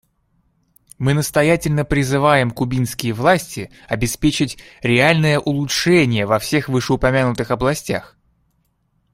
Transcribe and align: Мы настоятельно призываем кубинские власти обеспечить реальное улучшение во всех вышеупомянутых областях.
Мы 0.97 1.13
настоятельно 1.13 1.85
призываем 1.85 2.49
кубинские 2.49 3.13
власти 3.13 3.69
обеспечить 3.87 4.57
реальное 4.81 5.37
улучшение 5.37 6.25
во 6.25 6.39
всех 6.39 6.69
вышеупомянутых 6.69 7.51
областях. 7.51 8.17